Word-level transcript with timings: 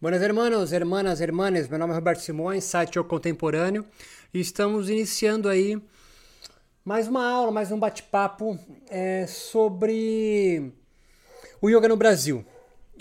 Buenas 0.00 0.22
hermanos, 0.22 0.72
hermanas, 0.72 1.20
hermanas, 1.20 1.68
meu 1.68 1.78
nome 1.78 1.92
é 1.92 1.94
Roberto 1.94 2.20
Simões, 2.20 2.64
site 2.64 2.98
O 2.98 3.04
Contemporâneo, 3.04 3.84
e 4.32 4.40
estamos 4.40 4.88
iniciando 4.88 5.46
aí 5.46 5.78
mais 6.82 7.06
uma 7.06 7.22
aula, 7.30 7.52
mais 7.52 7.70
um 7.70 7.78
bate-papo 7.78 8.58
é, 8.88 9.26
sobre 9.26 10.72
o 11.60 11.68
yoga 11.68 11.86
no 11.86 11.98
Brasil. 11.98 12.42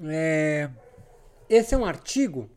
É, 0.04 0.70
esse 1.50 1.74
é 1.74 1.78
um 1.78 1.86
artigo 1.86 2.50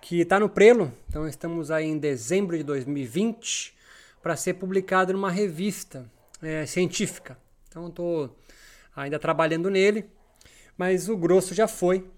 que 0.00 0.22
está 0.22 0.40
no 0.40 0.48
Prelo, 0.48 0.90
então 1.06 1.28
estamos 1.28 1.70
aí 1.70 1.84
em 1.84 1.98
dezembro 1.98 2.56
de 2.56 2.62
2020 2.64 3.76
para 4.22 4.34
ser 4.34 4.54
publicado 4.54 5.12
numa 5.12 5.30
revista 5.30 6.10
é, 6.40 6.64
científica. 6.64 7.36
Então 7.68 7.88
estou 7.88 8.34
ainda 8.96 9.18
trabalhando 9.18 9.68
nele, 9.68 10.06
mas 10.74 11.10
o 11.10 11.18
grosso 11.18 11.52
já 11.52 11.68
foi. 11.68 12.10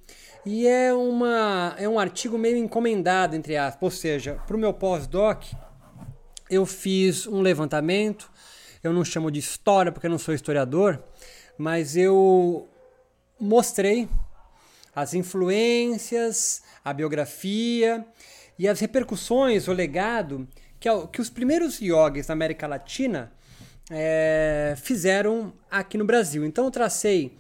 E 0.47 0.67
é, 0.67 0.93
uma, 0.93 1.75
é 1.79 1.89
um 1.89 1.99
artigo 1.99 2.37
meio 2.37 2.57
encomendado, 2.59 3.35
entre 3.35 3.57
aspas, 3.57 3.83
ou 3.83 3.91
seja, 3.91 4.35
para 4.47 4.55
o 4.55 4.59
meu 4.59 4.75
pós-doc, 4.75 5.45
eu 6.51 6.67
fiz 6.67 7.27
um 7.27 7.41
levantamento, 7.41 8.31
eu 8.83 8.93
não 8.93 9.03
chamo 9.05 9.31
de 9.31 9.41
história 9.41 9.91
porque 9.91 10.07
eu 10.07 10.11
não 10.11 10.19
sou 10.19 10.35
historiador, 10.35 11.03
mas 11.57 11.97
eu 11.97 12.69
mostrei 13.41 14.07
as 14.95 15.15
influências, 15.15 16.63
a 16.85 16.93
biografia 16.93 18.07
e 18.59 18.69
as 18.69 18.81
repercussões, 18.81 19.67
o 19.67 19.73
legado 19.73 20.47
que, 20.79 20.89
que 21.11 21.21
os 21.23 21.31
primeiros 21.31 21.81
yogis 21.81 22.29
na 22.29 22.35
América 22.35 22.67
Latina 22.67 23.33
é, 23.91 24.75
fizeram 24.77 25.55
aqui 25.71 25.97
no 25.97 26.05
Brasil. 26.05 26.45
Então 26.45 26.67
eu 26.67 26.71
tracei 26.71 27.37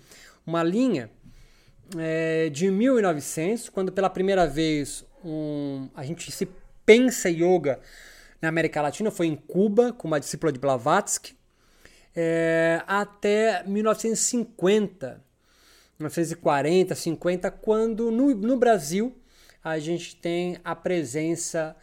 uma 0.46 0.62
linha 0.62 1.10
é, 1.98 2.48
de 2.50 2.70
1900, 2.70 3.68
quando 3.68 3.92
pela 3.92 4.10
primeira 4.10 4.46
vez 4.46 5.04
um, 5.24 5.88
a 5.94 6.04
gente 6.04 6.30
se 6.30 6.48
pensa 6.84 7.30
yoga 7.30 7.80
na 8.40 8.48
América 8.48 8.82
Latina, 8.82 9.10
foi 9.10 9.26
em 9.26 9.36
Cuba, 9.36 9.92
com 9.92 10.08
uma 10.08 10.20
discípula 10.20 10.52
de 10.52 10.58
Blavatsky, 10.58 11.34
é, 12.14 12.82
até 12.86 13.64
1950, 13.66 15.22
1940, 15.98 16.94
50, 16.94 17.50
quando 17.50 18.10
no, 18.10 18.34
no 18.34 18.56
Brasil 18.56 19.16
a 19.62 19.78
gente 19.78 20.16
tem 20.16 20.58
a 20.62 20.74
presença 20.74 21.74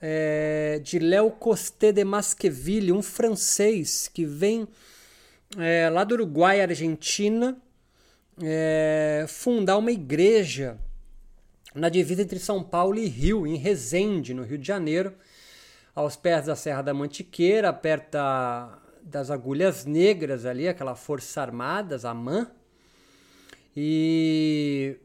é, 0.00 0.80
de 0.82 0.98
Léo 0.98 1.30
Costé 1.32 1.92
de 1.92 2.02
Masqueville, 2.02 2.92
um 2.92 3.02
francês 3.02 4.08
que 4.08 4.24
vem 4.24 4.66
é, 5.58 5.90
lá 5.90 6.04
do 6.04 6.14
Uruguai, 6.14 6.60
Argentina, 6.62 7.60
é, 8.42 9.24
fundar 9.28 9.78
uma 9.78 9.90
igreja 9.90 10.78
na 11.74 11.88
divisa 11.88 12.22
entre 12.22 12.38
São 12.38 12.62
Paulo 12.62 12.98
e 12.98 13.06
Rio, 13.06 13.46
em 13.46 13.56
Resende, 13.56 14.34
no 14.34 14.42
Rio 14.42 14.58
de 14.58 14.66
Janeiro, 14.66 15.14
aos 15.94 16.16
pés 16.16 16.46
da 16.46 16.56
Serra 16.56 16.82
da 16.82 16.94
Mantiqueira, 16.94 17.72
perto 17.72 18.12
da, 18.12 18.78
das 19.02 19.30
Agulhas 19.30 19.84
Negras 19.84 20.44
ali, 20.44 20.68
aquela 20.68 20.94
Força 20.94 21.40
Armadas, 21.40 22.04
a 22.04 22.14
MAN, 22.14 22.50
e 23.76 24.96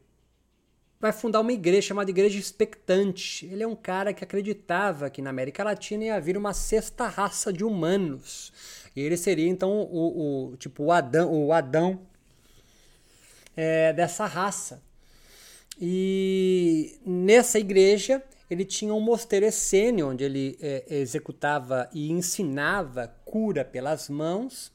vai 0.99 1.11
fundar 1.11 1.41
uma 1.41 1.53
igreja 1.53 1.89
chamada 1.89 2.09
Igreja 2.09 2.39
Expectante. 2.39 3.45
Ele 3.45 3.61
é 3.61 3.67
um 3.67 3.75
cara 3.75 4.11
que 4.11 4.23
acreditava 4.23 5.09
que 5.09 5.21
na 5.21 5.29
América 5.29 5.63
Latina 5.63 6.05
ia 6.05 6.19
vir 6.19 6.35
uma 6.35 6.53
sexta 6.53 7.07
raça 7.07 7.53
de 7.53 7.63
humanos. 7.63 8.51
E 8.95 9.01
ele 9.01 9.17
seria 9.17 9.47
então 9.47 9.71
o, 9.71 10.51
o 10.51 10.57
tipo 10.57 10.85
o 10.85 10.91
Adão, 10.91 11.31
o 11.31 11.53
Adão 11.53 11.99
é, 13.55 13.93
dessa 13.93 14.25
raça. 14.25 14.81
E 15.79 16.97
nessa 17.05 17.59
igreja 17.59 18.23
ele 18.49 18.63
tinha 18.63 18.93
um 18.93 18.99
mosteiro 18.99 19.45
essênio, 19.45 20.09
onde 20.09 20.23
ele 20.23 20.57
é, 20.61 20.85
executava 20.87 21.89
e 21.93 22.11
ensinava 22.11 23.07
cura 23.25 23.65
pelas 23.65 24.07
mãos, 24.07 24.71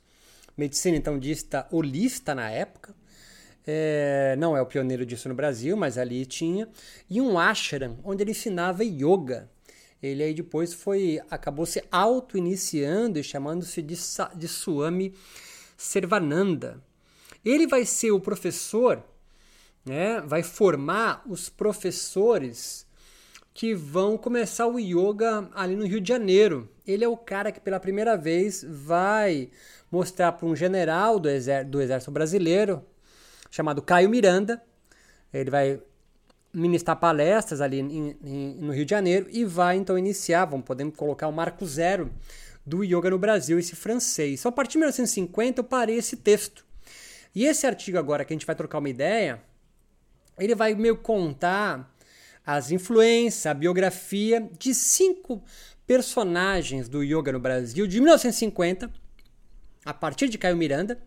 medicina 0.57 0.97
então 0.97 1.19
dista 1.19 1.67
holista 1.71 2.35
na 2.35 2.51
época. 2.51 2.95
É, 3.67 4.35
não 4.39 4.57
é 4.57 4.63
o 4.63 4.67
pioneiro 4.67 5.07
disso 5.07 5.29
no 5.29 5.35
Brasil, 5.35 5.77
mas 5.77 5.97
ali 5.97 6.27
tinha. 6.27 6.69
E 7.09 7.21
um 7.21 7.39
ashram, 7.39 7.99
onde 8.03 8.23
ele 8.23 8.33
ensinava 8.33 8.85
yoga. 8.85 9.49
Ele 10.03 10.23
aí 10.23 10.35
depois 10.35 10.73
foi 10.73 11.21
acabou 11.31 11.67
se 11.67 11.85
auto-iniciando 11.91 13.19
e 13.19 13.23
chamando-se 13.23 13.83
de, 13.83 13.95
de 14.35 14.49
Swami 14.49 15.15
Servananda. 15.77 16.83
Ele 17.45 17.67
vai 17.67 17.85
ser 17.85 18.11
o 18.11 18.21
professor, 18.21 19.03
né, 19.85 20.21
vai 20.21 20.43
formar 20.43 21.23
os 21.27 21.49
professores 21.49 22.87
que 23.53 23.75
vão 23.75 24.17
começar 24.17 24.67
o 24.67 24.79
yoga 24.79 25.49
ali 25.55 25.77
no 25.77 25.87
Rio 25.87 26.01
de 26.01 26.09
Janeiro. 26.09 26.69
Ele 26.87 27.05
é 27.05 27.09
o 27.09 27.17
cara 27.17 27.51
que 27.51 27.61
pela 27.61 27.81
primeira 27.81 28.17
vez 28.17 28.65
vai 28.69 29.51
mostrar 29.91 30.33
para 30.33 30.47
um 30.47 30.55
general 30.55 31.19
do, 31.19 31.29
exer 31.29 31.69
do 31.69 31.81
Exército 31.81 32.11
Brasileiro, 32.11 32.83
chamado 33.51 33.83
Caio 33.83 34.09
Miranda. 34.09 34.63
Ele 35.33 35.51
vai 35.51 35.81
ministrar 36.53 36.99
palestras 36.99 37.61
ali 37.61 37.81
em, 37.81 38.17
em, 38.25 38.55
no 38.57 38.73
Rio 38.73 38.85
de 38.85 38.91
Janeiro 38.91 39.27
e 39.31 39.45
vai 39.45 39.77
então 39.77 39.97
iniciar, 39.99 40.45
vamos 40.45 40.67
podemos 40.67 40.97
colocar 40.97 41.29
o 41.29 41.33
marco 41.33 41.65
zero 41.65 42.11
do 42.67 42.85
yoga 42.85 43.11
no 43.11 43.19
Brasil, 43.19 43.59
esse 43.59 43.75
francês. 43.75 44.41
Só 44.41 44.49
a 44.49 44.53
partir 44.53 44.73
de 44.73 44.79
1950 44.79 45.61
eu 45.61 45.65
parei 45.65 45.97
esse 45.97 46.17
texto. 46.17 46.65
E 47.35 47.45
esse 47.45 47.67
artigo 47.67 47.99
agora 47.99 48.25
que 48.25 48.33
a 48.33 48.37
gente 48.37 48.47
vai 48.47 48.57
trocar 48.57 48.79
uma 48.79 48.89
ideia, 48.89 49.43
ele 50.39 50.55
vai 50.55 50.75
meio 50.75 50.97
contar 50.97 51.95
as 52.45 52.71
influências, 52.71 53.47
a 53.47 53.55
biografia 53.55 54.49
de 54.59 54.75
cinco 54.75 55.43
personagens 55.87 56.89
do 56.89 57.03
yoga 57.03 57.33
no 57.33 57.41
Brasil 57.41 57.87
de 57.87 58.01
1950, 58.01 58.91
a 59.85 59.95
partir 59.95 60.29
de 60.29 60.39
Caio 60.39 60.57
Miranda, 60.57 61.01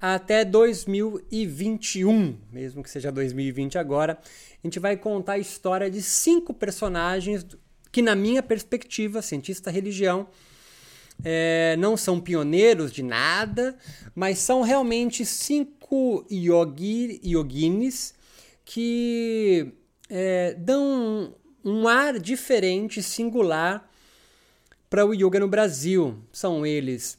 até 0.00 0.44
2021, 0.44 2.38
mesmo 2.52 2.82
que 2.82 2.90
seja 2.90 3.10
2020 3.10 3.78
agora, 3.78 4.18
a 4.22 4.66
gente 4.66 4.78
vai 4.78 4.96
contar 4.96 5.34
a 5.34 5.38
história 5.38 5.90
de 5.90 6.02
cinco 6.02 6.52
personagens 6.52 7.46
que, 7.90 8.02
na 8.02 8.14
minha 8.14 8.42
perspectiva, 8.42 9.22
cientista 9.22 9.70
religião, 9.70 10.28
é, 11.22 11.76
não 11.78 11.96
são 11.96 12.20
pioneiros 12.20 12.92
de 12.92 13.02
nada, 13.02 13.76
mas 14.14 14.38
são 14.38 14.62
realmente 14.62 15.24
cinco 15.24 16.26
yogi, 16.30 17.20
yoginis 17.24 18.14
que 18.64 19.72
é, 20.08 20.54
dão 20.54 21.34
um, 21.64 21.86
ar 21.86 22.18
diferente, 22.18 23.02
singular 23.02 23.90
para 24.88 25.04
o 25.06 25.14
yoga 25.14 25.38
no 25.40 25.48
Brasil. 25.48 26.18
São 26.32 26.64
eles 26.64 27.18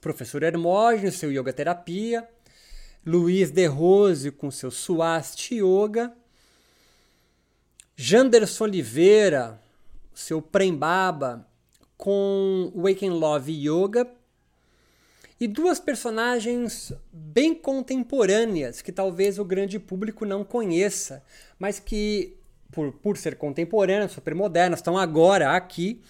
professor 0.00 0.42
Hermógenes, 0.42 1.14
seu 1.14 1.32
yoga 1.32 1.52
terapia, 1.52 2.28
Luiz 3.06 3.50
de 3.50 3.66
Rose 3.66 4.30
com 4.30 4.50
seu 4.50 4.70
Swasti 4.70 5.56
Yoga, 5.56 6.12
Janderson 7.96 8.64
Oliveira, 8.64 9.60
seu 10.14 10.42
Prembaba 10.42 11.46
com 12.04 12.70
Wake 12.76 13.06
and 13.06 13.14
Love 13.14 13.50
Yoga 13.50 14.06
e 15.40 15.48
duas 15.48 15.80
personagens 15.80 16.92
bem 17.10 17.54
contemporâneas 17.54 18.82
que 18.82 18.92
talvez 18.92 19.38
o 19.38 19.44
grande 19.44 19.78
público 19.78 20.26
não 20.26 20.44
conheça, 20.44 21.24
mas 21.58 21.80
que, 21.80 22.36
por, 22.70 22.92
por 22.92 23.16
ser 23.16 23.36
contemporâneas, 23.36 24.12
super 24.12 24.34
modernas, 24.34 24.80
estão 24.80 24.98
agora 24.98 25.56
aqui. 25.56 26.02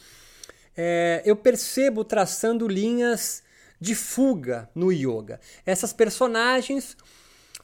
É, 0.77 1.23
eu 1.25 1.37
percebo 1.37 2.03
traçando 2.03 2.67
linhas 2.67 3.45
de 3.81 3.95
fuga 3.95 4.69
no 4.75 4.91
yoga. 4.91 5.41
Essas 5.65 5.93
personagens 5.93 6.97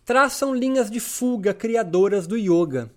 traçam 0.04 0.54
linhas 0.54 0.88
de 0.88 1.00
fuga 1.00 1.52
criadoras 1.52 2.28
do 2.28 2.36
yoga. 2.36 2.92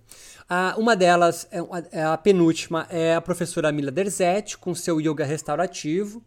Ah, 0.50 0.76
uma 0.78 0.96
delas, 0.96 1.48
é, 1.52 2.00
é 2.00 2.04
a 2.04 2.18
penúltima, 2.18 2.86
é 2.90 3.16
a 3.16 3.22
professora 3.22 3.72
Mila 3.72 3.92
Derzetti, 3.92 4.58
com 4.58 4.76
seu 4.76 5.00
yoga 5.00 5.24
restaurativo, 5.24 6.24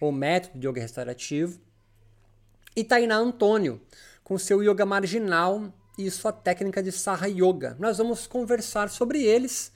ou 0.00 0.12
método 0.12 0.58
de 0.58 0.68
yoga 0.68 0.80
restaurativo. 0.80 1.58
E 2.74 2.84
Tainá 2.84 3.16
Antônio, 3.16 3.80
com 4.22 4.38
seu 4.38 4.62
yoga 4.62 4.86
marginal 4.86 5.72
e 5.98 6.10
sua 6.10 6.32
técnica 6.32 6.82
de 6.82 6.92
Saha 6.92 7.26
Yoga. 7.26 7.76
Nós 7.78 7.98
vamos 7.98 8.26
conversar 8.26 8.88
sobre 8.88 9.22
eles, 9.22 9.72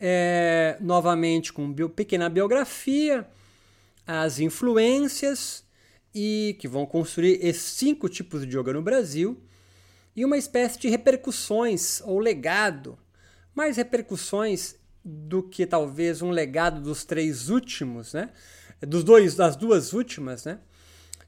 é, 0.00 0.76
novamente 0.80 1.52
com 1.52 1.70
bio, 1.70 1.88
pequena 1.88 2.28
biografia, 2.28 3.26
as 4.06 4.40
influências 4.40 5.64
e 6.14 6.56
que 6.58 6.66
vão 6.66 6.84
construir 6.84 7.38
esses 7.44 7.62
cinco 7.62 8.08
tipos 8.08 8.46
de 8.46 8.58
yoga 8.58 8.72
no 8.72 8.82
Brasil 8.82 9.40
e 10.14 10.24
uma 10.24 10.36
espécie 10.36 10.78
de 10.78 10.88
repercussões 10.88 12.00
ou 12.02 12.18
legado 12.18 12.98
mais 13.54 13.76
repercussões 13.76 14.76
do 15.04 15.42
que 15.42 15.66
talvez 15.66 16.22
um 16.22 16.30
legado 16.30 16.80
dos 16.80 17.04
três 17.04 17.48
últimos, 17.48 18.12
né? 18.12 18.30
Dos 18.80 19.04
dois, 19.04 19.34
das 19.34 19.56
duas 19.56 19.92
últimas, 19.92 20.44
né? 20.44 20.58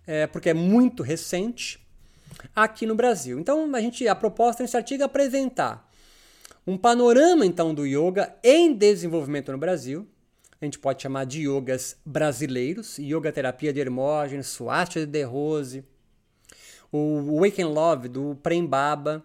É, 0.07 0.27
porque 0.27 0.51
é 0.51 0.55
muito 0.55 1.03
recente. 1.03 1.85
aqui 2.55 2.87
no 2.87 2.95
Brasil. 2.95 3.39
Então 3.39 3.75
a 3.75 3.81
gente 3.81 4.07
a 4.09 4.15
proposta 4.15 4.63
nesse 4.63 4.77
artigo 4.77 5.03
é 5.03 5.07
apresentar 5.07 5.89
um 6.67 6.77
panorama 6.77 7.45
então 7.45 7.75
do 7.75 7.87
yoga 7.87 8.35
em 8.43 8.73
desenvolvimento 8.73 9.53
no 9.53 9.59
Brasil. 9.59 10.07
A 10.61 10.65
gente 10.65 10.79
pode 10.79 11.03
chamar 11.03 11.27
de 11.27 11.43
yogas 11.43 11.97
brasileiros, 12.07 12.99
yoga 12.99 13.31
terapia 13.31 13.73
de 13.73 13.81
Hermógenes, 13.81 14.47
Swastika 14.47 15.07
de 15.07 15.23
Rose, 15.23 15.85
o 16.91 17.41
Wake 17.41 17.61
and 17.61 17.69
Love 17.69 18.09
do 18.09 18.39
Prem 18.43 18.65
Baba, 18.65 19.25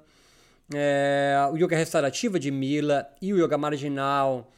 é, 0.73 1.35
o 1.51 1.57
yoga 1.57 1.75
restaurativo 1.75 2.39
de 2.39 2.51
Mila 2.51 3.09
e 3.21 3.33
o 3.33 3.43
yoga 3.43 3.57
marginal 3.57 4.51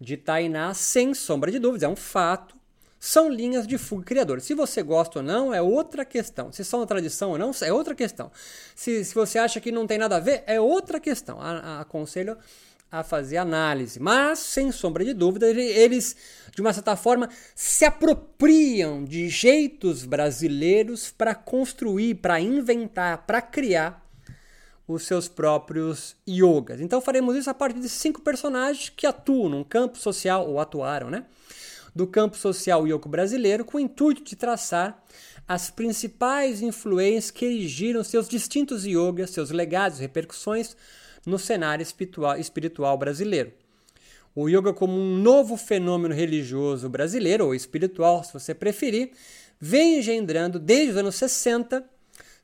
de 0.00 0.16
Tainá, 0.16 0.74
sem 0.74 1.14
sombra 1.14 1.50
de 1.50 1.58
dúvidas, 1.58 1.82
é 1.82 1.88
um 1.88 1.96
fato 1.96 2.56
são 2.98 3.28
linhas 3.28 3.66
de 3.66 3.78
fuga 3.78 4.04
criador. 4.04 4.40
Se 4.40 4.54
você 4.54 4.82
gosta 4.82 5.18
ou 5.18 5.22
não, 5.22 5.54
é 5.54 5.60
outra 5.60 6.04
questão. 6.04 6.50
Se 6.50 6.64
são 6.64 6.80
uma 6.80 6.86
tradição 6.86 7.30
ou 7.30 7.38
não, 7.38 7.52
é 7.62 7.72
outra 7.72 7.94
questão. 7.94 8.32
Se, 8.74 9.04
se 9.04 9.14
você 9.14 9.38
acha 9.38 9.60
que 9.60 9.70
não 9.70 9.86
tem 9.86 9.98
nada 9.98 10.16
a 10.16 10.20
ver, 10.20 10.42
é 10.46 10.60
outra 10.60 10.98
questão. 10.98 11.40
A, 11.40 11.50
a, 11.50 11.80
aconselho 11.80 12.36
a 12.90 13.02
fazer 13.02 13.36
análise. 13.36 14.00
Mas, 14.00 14.38
sem 14.38 14.72
sombra 14.72 15.04
de 15.04 15.12
dúvida, 15.12 15.46
eles, 15.46 16.16
de 16.54 16.60
uma 16.60 16.72
certa 16.72 16.96
forma, 16.96 17.28
se 17.54 17.84
apropriam 17.84 19.04
de 19.04 19.28
jeitos 19.28 20.04
brasileiros 20.04 21.10
para 21.10 21.34
construir, 21.34 22.16
para 22.16 22.40
inventar, 22.40 23.26
para 23.26 23.42
criar 23.42 24.05
os 24.86 25.04
seus 25.04 25.28
próprios 25.28 26.16
yogas. 26.28 26.80
Então 26.80 27.00
faremos 27.00 27.36
isso 27.36 27.50
a 27.50 27.54
partir 27.54 27.80
de 27.80 27.88
cinco 27.88 28.20
personagens 28.20 28.88
que 28.88 29.06
atuam 29.06 29.48
num 29.48 29.64
campo 29.64 29.98
social, 29.98 30.48
ou 30.48 30.60
atuaram, 30.60 31.10
né? 31.10 31.24
do 31.96 32.06
campo 32.06 32.36
social 32.36 32.86
yoga 32.86 33.08
brasileiro 33.08 33.64
com 33.64 33.78
o 33.78 33.80
intuito 33.80 34.22
de 34.22 34.36
traçar 34.36 35.02
as 35.48 35.70
principais 35.70 36.60
influências 36.60 37.30
que 37.30 37.46
erigiram 37.46 38.04
seus 38.04 38.28
distintos 38.28 38.84
yogas, 38.84 39.30
seus 39.30 39.50
legados 39.50 39.98
e 39.98 40.02
repercussões 40.02 40.76
no 41.24 41.38
cenário 41.38 41.82
espiritual, 41.82 42.36
espiritual 42.36 42.98
brasileiro. 42.98 43.50
O 44.34 44.46
yoga 44.46 44.74
como 44.74 44.92
um 44.92 45.16
novo 45.16 45.56
fenômeno 45.56 46.14
religioso 46.14 46.86
brasileiro, 46.90 47.46
ou 47.46 47.54
espiritual, 47.54 48.22
se 48.22 48.34
você 48.34 48.54
preferir, 48.54 49.12
vem 49.58 49.98
engendrando 49.98 50.58
desde 50.58 50.90
os 50.90 50.96
anos 50.98 51.14
60 51.14 51.82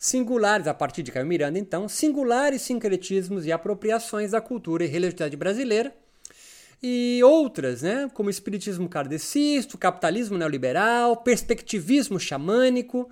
singulares, 0.02 0.66
a 0.66 0.74
partir 0.74 1.00
de 1.04 1.12
Caio 1.12 1.24
Miranda, 1.24 1.60
então, 1.60 1.88
singulares 1.88 2.62
sincretismos 2.62 3.46
e 3.46 3.52
apropriações 3.52 4.32
da 4.32 4.40
cultura 4.40 4.84
e 4.84 4.88
religiosidade 4.88 5.36
brasileira, 5.36 5.94
e 6.82 7.20
outras, 7.22 7.82
né, 7.82 8.10
como 8.12 8.28
espiritismo 8.28 8.88
kardecista, 8.88 9.78
capitalismo 9.78 10.36
neoliberal, 10.36 11.18
perspectivismo 11.18 12.18
xamânico, 12.18 13.08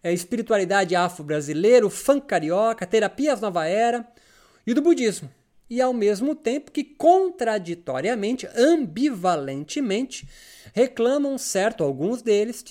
é, 0.00 0.12
espiritualidade 0.12 0.94
afro-brasileira, 0.94 1.84
o 1.84 1.90
funk 1.90 2.28
carioca, 2.28 2.86
terapias 2.86 3.40
nova 3.40 3.66
era 3.66 4.06
e 4.64 4.72
do 4.72 4.80
budismo. 4.80 5.28
E 5.68 5.80
ao 5.80 5.92
mesmo 5.92 6.36
tempo 6.36 6.70
que 6.70 6.84
contraditoriamente, 6.84 8.48
ambivalentemente, 8.56 10.28
reclamam 10.72 11.36
certo 11.36 11.82
alguns 11.82 12.22
deles 12.22 12.62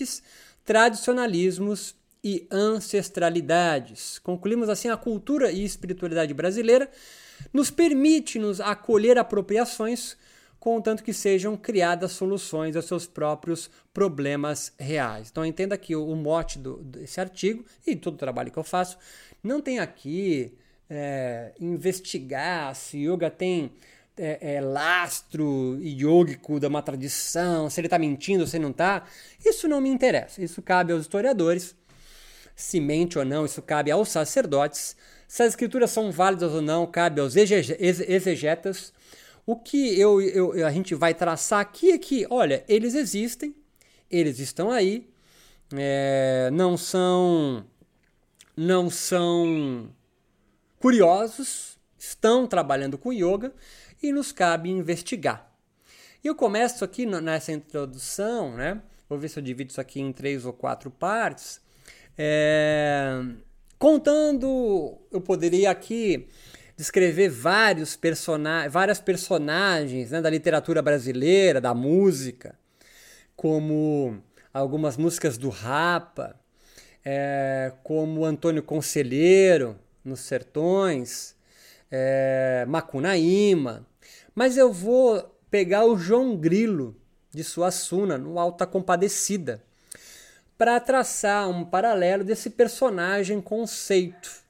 tradicionalismos 0.64 1.97
e 2.24 2.48
ancestralidades. 2.52 4.20
Concluímos 4.20 4.70
assim 4.70 4.90
a 4.90 4.98
cultura 4.98 5.52
e 5.52 5.64
espiritualidade 5.64 6.34
brasileira 6.34 6.90
nos 7.54 7.70
permite 7.70 8.40
nos 8.40 8.60
acolher 8.60 9.18
apropriações 9.18 10.18
contanto 10.60 11.04
que 11.04 11.14
sejam 11.14 11.56
criadas 11.56 12.12
soluções 12.12 12.76
aos 12.76 12.86
seus 12.86 13.08
próprios 13.08 13.70
problemas 13.94 14.74
reais. 14.78 15.30
Então 15.32 15.46
entenda 15.46 15.78
que 15.78 15.96
o, 15.96 16.16
mote 16.16 16.60
do, 16.60 16.78
desse 16.78 17.22
artigo 17.22 17.64
e 17.86 17.96
todo 17.96 18.16
o 18.16 18.18
trabalho 18.18 18.52
que 18.52 18.58
eu 18.58 18.64
faço 18.64 18.98
não 19.44 19.62
tem 19.62 19.80
aqui 19.80 20.54
é, 20.90 21.54
investigar 21.60 22.76
se 22.76 22.98
yoga 22.98 23.30
tem 23.30 23.72
é, 24.18 24.56
é, 24.56 24.62
lastro 24.62 25.78
yógico 25.82 26.60
de 26.60 26.66
uma 26.66 26.82
tradição, 26.82 27.70
se 27.70 27.80
ele 27.80 27.88
está 27.88 28.00
mentindo, 28.00 28.48
se 28.48 28.58
ele 28.58 28.64
não 28.64 28.72
está. 28.72 29.06
Isso 29.46 29.68
não 29.68 29.80
me 29.80 29.90
interessa. 29.90 30.44
Isso 30.44 30.62
cabe 30.62 30.92
aos 30.92 31.04
historiadores. 31.04 31.76
Se 32.58 32.80
mente 32.80 33.20
ou 33.20 33.24
não, 33.24 33.46
isso 33.46 33.62
cabe 33.62 33.92
aos 33.92 34.10
sacerdotes. 34.10 34.98
Se 35.28 35.44
as 35.44 35.50
escrituras 35.50 35.92
são 35.92 36.12
válidas 36.12 36.54
ou 36.54 36.62
não, 36.62 36.88
cabe 36.88 37.22
aos 37.22 37.36
exegetas. 37.36 38.92
O 39.46 39.56
que 39.56 39.98
eu, 40.00 40.20
eu, 40.20 40.66
a 40.66 40.72
gente 40.72 40.96
vai 40.96 41.14
traçar 41.14 41.60
aqui 41.60 41.92
é 41.92 42.00
que, 42.00 42.26
olha, 42.32 42.66
eles 42.68 42.96
existem, 42.96 43.56
eles 44.10 44.40
estão 44.40 44.72
aí, 44.72 45.08
é, 45.72 46.50
não 46.52 46.76
são 46.76 47.64
não 48.56 48.90
são 48.90 49.94
curiosos, 50.80 51.78
estão 51.96 52.48
trabalhando 52.48 52.98
com 52.98 53.14
yoga 53.14 53.54
e 54.02 54.12
nos 54.12 54.32
cabe 54.32 54.72
investigar. 54.72 55.48
E 56.24 56.28
eu 56.28 56.34
começo 56.34 56.84
aqui 56.84 57.06
nessa 57.06 57.52
introdução, 57.52 58.56
né? 58.56 58.82
Vou 59.08 59.20
ver 59.20 59.30
se 59.30 59.38
eu 59.38 59.44
divido 59.44 59.70
isso 59.70 59.80
aqui 59.80 60.02
em 60.02 60.12
três 60.12 60.44
ou 60.44 60.54
quatro 60.54 60.90
partes. 60.90 61.62
É, 62.18 63.22
contando, 63.78 64.98
eu 65.12 65.22
poderia 65.22 65.70
aqui 65.70 66.28
descrever 66.76 67.30
vários 67.30 67.96
persona 67.96 68.68
várias 68.70 69.00
personagens 69.00 70.12
né, 70.12 70.22
da 70.22 70.30
literatura 70.30 70.82
brasileira, 70.82 71.62
da 71.62 71.74
música, 71.74 72.58
como 73.36 74.22
algumas 74.54 74.98
músicas 74.98 75.38
do 75.38 75.50
Rapa, 75.50 76.40
é, 77.06 77.72
como 77.84 78.26
Antônio 78.26 78.64
Conselheiro, 78.64 79.78
nos 80.04 80.22
Sertões, 80.22 81.36
é, 81.92 82.66
Macunaíma. 82.68 83.86
Mas 84.34 84.58
eu 84.58 84.72
vou 84.72 85.38
pegar 85.50 85.86
o 85.86 85.98
João 85.98 86.36
Grilo, 86.36 86.96
de 87.32 87.44
Suassuna, 87.44 88.18
no 88.18 88.40
Alta 88.40 88.66
Compadecida, 88.66 89.64
para 90.58 90.80
traçar 90.80 91.48
um 91.50 91.64
paralelo 91.64 92.24
desse 92.24 92.50
personagem 92.50 93.40
conceito 93.40 94.48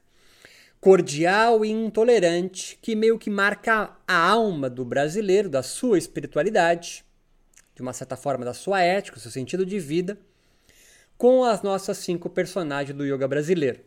cordial 0.80 1.64
e 1.64 1.70
intolerante 1.70 2.78
que 2.80 2.94
meio 2.94 3.18
que 3.18 3.28
marca 3.28 3.90
a 4.06 4.16
alma 4.16 4.70
do 4.70 4.84
brasileiro, 4.84 5.48
da 5.48 5.62
sua 5.62 5.98
espiritualidade, 5.98 7.04
de 7.74 7.82
uma 7.82 7.92
certa 7.92 8.16
forma 8.16 8.44
da 8.44 8.54
sua 8.54 8.80
ética, 8.80 9.18
seu 9.18 9.30
sentido 9.30 9.66
de 9.66 9.78
vida, 9.78 10.18
com 11.16 11.44
as 11.44 11.62
nossas 11.62 11.98
cinco 11.98 12.30
personagens 12.30 12.96
do 12.96 13.04
yoga 13.04 13.26
brasileiro. 13.26 13.80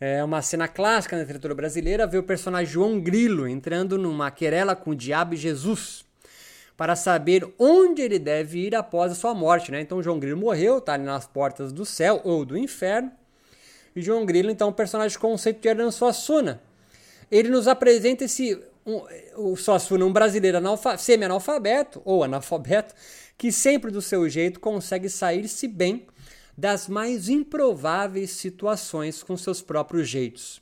É 0.00 0.22
uma 0.24 0.42
cena 0.42 0.66
clássica 0.66 1.14
na 1.14 1.22
literatura 1.22 1.54
brasileira 1.54 2.08
ver 2.08 2.18
o 2.18 2.24
personagem 2.24 2.72
João 2.72 3.00
Grilo 3.00 3.46
entrando 3.46 3.96
numa 3.96 4.32
querela 4.32 4.74
com 4.74 4.90
o 4.90 4.96
diabo 4.96 5.34
e 5.34 5.36
Jesus 5.36 6.04
para 6.82 6.96
saber 6.96 7.48
onde 7.60 8.02
ele 8.02 8.18
deve 8.18 8.58
ir 8.58 8.74
após 8.74 9.12
a 9.12 9.14
sua 9.14 9.32
morte. 9.32 9.70
Né? 9.70 9.80
Então 9.80 10.02
João 10.02 10.18
Grilo 10.18 10.36
morreu, 10.36 10.78
está 10.78 10.94
ali 10.94 11.04
nas 11.04 11.28
portas 11.28 11.72
do 11.72 11.86
céu 11.86 12.20
ou 12.24 12.44
do 12.44 12.58
inferno, 12.58 13.12
e 13.94 14.02
João 14.02 14.26
Grilo, 14.26 14.50
então, 14.50 14.70
um 14.70 14.72
personagem 14.72 15.16
conceito 15.16 15.60
de 15.60 15.68
Hernan 15.68 15.92
Suassuna. 15.92 16.60
Ele 17.30 17.50
nos 17.50 17.68
apresenta 17.68 18.24
esse 18.24 18.60
um, 18.84 19.00
o 19.36 19.54
Suassuna, 19.54 20.04
um 20.04 20.12
brasileiro 20.12 20.58
semi-analfabeto 20.98 22.02
ou 22.04 22.24
analfabeto, 22.24 22.96
que 23.38 23.52
sempre 23.52 23.92
do 23.92 24.02
seu 24.02 24.28
jeito 24.28 24.58
consegue 24.58 25.08
sair-se 25.08 25.68
bem 25.68 26.08
das 26.58 26.88
mais 26.88 27.28
improváveis 27.28 28.32
situações 28.32 29.22
com 29.22 29.36
seus 29.36 29.62
próprios 29.62 30.08
jeitos. 30.08 30.60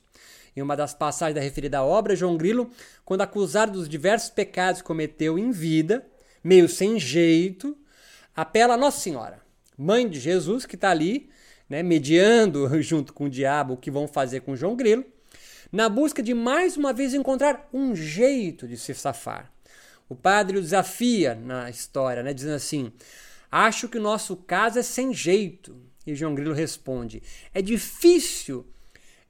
Em 0.55 0.61
uma 0.61 0.75
das 0.75 0.93
passagens 0.93 1.33
da 1.33 1.41
referida 1.41 1.81
obra, 1.81 2.15
João 2.15 2.37
Grilo, 2.37 2.69
quando 3.03 3.21
acusado 3.21 3.71
dos 3.71 3.89
diversos 3.89 4.29
pecados 4.29 4.81
que 4.81 4.87
cometeu 4.87 5.39
em 5.39 5.49
vida, 5.49 6.10
meio 6.43 6.67
sem 6.67 6.99
jeito, 6.99 7.77
apela 8.35 8.73
a 8.73 8.77
Nossa 8.77 8.99
Senhora, 8.99 9.41
mãe 9.77 10.07
de 10.09 10.19
Jesus, 10.19 10.65
que 10.65 10.75
está 10.75 10.91
ali 10.91 11.29
né, 11.69 11.81
mediando 11.81 12.69
junto 12.83 13.13
com 13.13 13.25
o 13.25 13.29
diabo 13.29 13.73
o 13.73 13.77
que 13.77 13.89
vão 13.89 14.07
fazer 14.07 14.41
com 14.41 14.55
João 14.55 14.75
Grilo, 14.75 15.05
na 15.71 15.87
busca 15.87 16.21
de 16.21 16.33
mais 16.33 16.75
uma 16.75 16.91
vez 16.91 17.13
encontrar 17.13 17.69
um 17.73 17.95
jeito 17.95 18.67
de 18.67 18.77
se 18.77 18.93
safar. 18.93 19.51
O 20.09 20.15
padre 20.15 20.57
o 20.57 20.61
desafia 20.61 21.33
na 21.33 21.69
história, 21.69 22.21
né, 22.21 22.33
dizendo 22.33 22.55
assim: 22.55 22.91
Acho 23.49 23.87
que 23.87 23.97
o 23.97 24.01
nosso 24.01 24.35
caso 24.35 24.79
é 24.79 24.83
sem 24.83 25.13
jeito. 25.13 25.77
E 26.05 26.13
João 26.13 26.35
Grilo 26.35 26.53
responde: 26.53 27.23
É 27.53 27.61
difícil, 27.61 28.67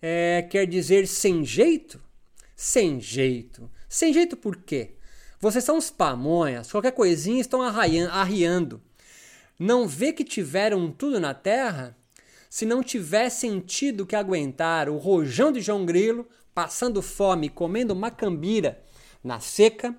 é, 0.01 0.47
quer 0.49 0.65
dizer 0.65 1.07
sem 1.07 1.45
jeito? 1.45 2.01
Sem 2.55 2.99
jeito. 2.99 3.69
Sem 3.87 4.11
jeito 4.11 4.35
por 4.35 4.55
quê? 4.55 4.95
Vocês 5.41 5.63
são 5.63 5.77
uns 5.77 5.89
pamonhas, 5.89 6.71
qualquer 6.71 6.91
coisinha 6.91 7.41
estão 7.41 7.62
arriando. 7.62 8.81
Não 9.60 9.88
vê 9.88 10.13
que 10.13 10.24
tiveram 10.24 10.89
tudo 10.91 11.19
na 11.19 11.33
terra? 11.33 11.98
se 12.51 12.65
não 12.65 12.83
tivessem 12.83 13.62
tido 13.62 14.05
que 14.05 14.13
aguentar 14.13 14.89
o 14.89 14.98
rojão 14.98 15.53
de 15.53 15.62
João 15.62 15.86
Grilo, 15.86 16.27
passando 16.53 17.01
fome 17.01 17.48
comendo 17.48 17.95
macambira 17.95 18.83
na 19.24 19.39
seca, 19.39 19.95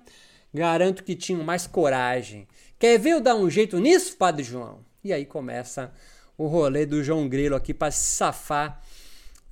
garanto 0.53 1.03
que 1.03 1.15
tinham 1.15 1.43
mais 1.43 1.65
coragem. 1.65 2.47
Quer 2.77 2.99
ver 2.99 3.09
eu 3.09 3.21
dar 3.21 3.33
um 3.33 3.49
jeito 3.49 3.79
nisso, 3.79 4.15
Padre 4.17 4.43
João? 4.43 4.85
E 5.03 5.11
aí 5.11 5.25
começa 5.25 5.91
o 6.37 6.45
rolê 6.45 6.85
do 6.85 7.03
João 7.03 7.27
Grilo 7.27 7.55
aqui 7.55 7.73
para 7.73 7.89
se 7.89 8.05
safar 8.05 8.79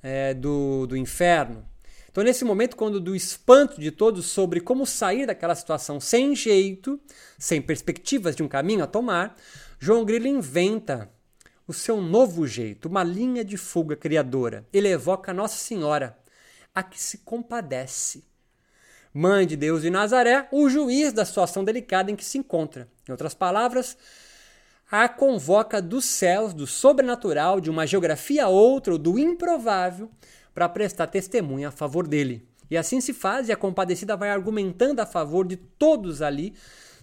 é, 0.00 0.32
do, 0.32 0.86
do 0.86 0.96
inferno. 0.96 1.66
Então, 2.12 2.22
nesse 2.22 2.44
momento, 2.44 2.76
quando 2.76 3.00
do 3.00 3.16
espanto 3.16 3.80
de 3.80 3.90
todos 3.90 4.26
sobre 4.26 4.60
como 4.60 4.84
sair 4.84 5.26
daquela 5.26 5.54
situação 5.54 5.98
sem 5.98 6.36
jeito, 6.36 7.00
sem 7.38 7.60
perspectivas 7.60 8.36
de 8.36 8.42
um 8.42 8.48
caminho 8.48 8.84
a 8.84 8.86
tomar, 8.86 9.34
João 9.80 10.04
Grilo 10.04 10.26
inventa 10.26 11.10
o 11.66 11.72
seu 11.72 12.02
novo 12.02 12.46
jeito, 12.46 12.86
uma 12.86 13.02
linha 13.02 13.42
de 13.42 13.56
fuga 13.56 13.96
criadora. 13.96 14.66
Ele 14.74 14.88
evoca 14.88 15.32
Nossa 15.32 15.56
Senhora, 15.56 16.18
a 16.74 16.82
que 16.82 17.00
se 17.00 17.18
compadece. 17.18 18.22
Mãe 19.14 19.46
de 19.46 19.56
Deus 19.56 19.80
de 19.80 19.88
Nazaré, 19.88 20.48
o 20.52 20.68
juiz 20.68 21.14
da 21.14 21.24
situação 21.24 21.64
delicada 21.64 22.10
em 22.10 22.16
que 22.16 22.24
se 22.24 22.36
encontra. 22.36 22.88
Em 23.08 23.12
outras 23.12 23.32
palavras, 23.32 23.96
a 24.90 25.08
convoca 25.08 25.80
dos 25.80 26.04
céus, 26.04 26.52
do 26.52 26.66
sobrenatural, 26.66 27.58
de 27.58 27.70
uma 27.70 27.86
geografia 27.86 28.48
outra, 28.48 28.92
ou 28.92 28.98
do 28.98 29.18
improvável, 29.18 30.10
para 30.54 30.68
prestar 30.68 31.06
testemunha 31.06 31.68
a 31.68 31.72
favor 31.72 32.06
dele. 32.06 32.46
E 32.70 32.76
assim 32.76 33.00
se 33.00 33.12
faz, 33.12 33.48
e 33.48 33.52
a 33.52 33.56
compadecida 33.56 34.16
vai 34.16 34.30
argumentando 34.30 35.00
a 35.00 35.06
favor 35.06 35.46
de 35.46 35.56
todos 35.56 36.22
ali, 36.22 36.54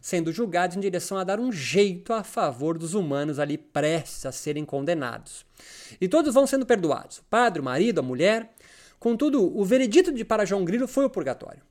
sendo 0.01 0.31
julgados 0.31 0.75
em 0.75 0.79
direção 0.79 1.17
a 1.17 1.23
dar 1.23 1.39
um 1.39 1.51
jeito 1.51 2.13
a 2.13 2.23
favor 2.23 2.77
dos 2.77 2.93
humanos 2.93 3.37
ali 3.37 3.57
prestes 3.57 4.25
a 4.25 4.31
serem 4.31 4.65
condenados. 4.65 5.45
E 5.99 6.07
todos 6.07 6.33
vão 6.33 6.47
sendo 6.47 6.65
perdoados: 6.65 7.19
o 7.19 7.23
padre, 7.23 7.61
o 7.61 7.63
marido, 7.63 7.99
a 7.99 8.03
mulher. 8.03 8.53
Contudo, 8.99 9.57
o 9.57 9.63
veredito 9.63 10.11
de 10.11 10.25
para 10.25 10.45
João 10.45 10.65
Grilo 10.65 10.87
foi 10.87 11.05
o 11.05 11.09
purgatório. 11.09 11.61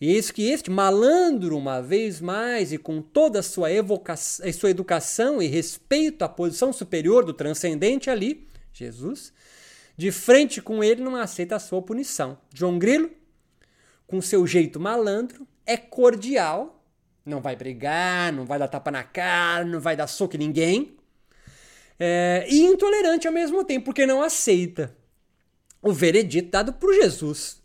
E 0.00 0.12
eis 0.12 0.30
que 0.30 0.48
este 0.48 0.70
malandro, 0.70 1.56
uma 1.56 1.82
vez 1.82 2.20
mais, 2.20 2.72
e 2.72 2.78
com 2.78 3.02
toda 3.02 3.40
a 3.40 3.42
sua, 3.42 3.70
evocação, 3.70 4.50
sua 4.52 4.70
educação 4.70 5.42
e 5.42 5.46
respeito 5.46 6.22
à 6.22 6.28
posição 6.28 6.72
superior 6.72 7.24
do 7.24 7.34
transcendente 7.34 8.08
ali, 8.08 8.48
Jesus, 8.72 9.32
de 10.00 10.10
frente 10.10 10.62
com 10.62 10.82
ele 10.82 11.02
não 11.02 11.14
aceita 11.14 11.56
a 11.56 11.58
sua 11.58 11.82
punição. 11.82 12.38
João 12.54 12.78
Grilo, 12.78 13.10
com 14.06 14.18
seu 14.22 14.46
jeito 14.46 14.80
malandro, 14.80 15.46
é 15.66 15.76
cordial, 15.76 16.82
não 17.22 17.42
vai 17.42 17.54
brigar, 17.54 18.32
não 18.32 18.46
vai 18.46 18.58
dar 18.58 18.66
tapa 18.68 18.90
na 18.90 19.04
cara, 19.04 19.62
não 19.62 19.78
vai 19.78 19.94
dar 19.94 20.06
soco 20.06 20.36
em 20.36 20.38
ninguém, 20.38 20.96
é, 21.98 22.46
e 22.48 22.62
intolerante 22.62 23.26
ao 23.26 23.34
mesmo 23.34 23.62
tempo, 23.62 23.84
porque 23.84 24.06
não 24.06 24.22
aceita 24.22 24.96
o 25.82 25.92
veredito 25.92 26.50
dado 26.50 26.72
por 26.72 26.94
Jesus. 26.94 27.60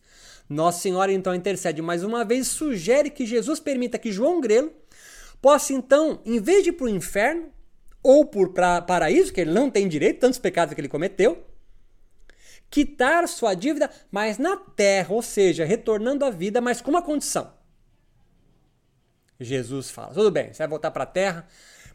Nossa 0.50 0.82
Senhora 0.82 1.14
então 1.14 1.34
intercede 1.34 1.82
mais 1.82 2.04
uma 2.04 2.26
vez, 2.26 2.50
sugere 2.50 3.10
que 3.10 3.26
Jesus 3.26 3.62
permita 3.62 3.98
que 3.98 4.12
João 4.12 4.42
Grelo 4.42 4.74
possa 5.42 5.72
então, 5.72 6.20
em 6.26 6.42
vez 6.42 6.66
de 6.66 6.72
ir 6.72 6.74
para 6.74 6.88
o 6.88 6.90
inferno 6.90 7.48
ou 8.04 8.26
por 8.26 8.50
pra, 8.50 8.82
paraíso, 8.82 9.32
que 9.32 9.40
ele 9.40 9.52
não 9.52 9.72
tem 9.72 9.88
direito, 9.88 10.20
tantos 10.20 10.38
pecados 10.38 10.76
que 10.76 10.82
ele 10.82 10.90
cometeu, 10.90 11.55
quitar 12.76 13.26
sua 13.26 13.54
dívida, 13.54 13.90
mas 14.12 14.38
na 14.38 14.58
terra, 14.58 15.14
ou 15.14 15.22
seja, 15.22 15.64
retornando 15.64 16.26
à 16.26 16.30
vida, 16.30 16.60
mas 16.60 16.82
com 16.82 16.92
uma 16.92 17.02
condição. 17.02 17.54
Jesus 19.40 19.90
fala: 19.90 20.14
tudo 20.14 20.30
bem, 20.30 20.52
você 20.52 20.58
vai 20.58 20.68
voltar 20.68 20.92
para 20.92 21.04
a 21.04 21.08
terra, 21.08 21.48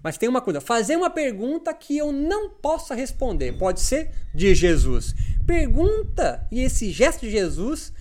mas 0.03 0.17
tem 0.17 0.27
uma 0.27 0.41
coisa: 0.41 0.59
fazer 0.59 0.97
uma 0.97 1.11
pergunta 1.11 1.75
que 1.75 1.99
eu 1.99 2.11
não 2.11 2.49
possa 2.49 2.95
responder. 2.95 3.59
Pode 3.59 3.81
ser 3.81 4.11
de 4.35 4.55
Jesus. 4.55 5.15
Pergunta, 5.47 6.49
e 6.51 6.63
esse 6.63 6.91
gesto 6.91 7.21
de 7.27 7.31
Jesus 7.31 7.93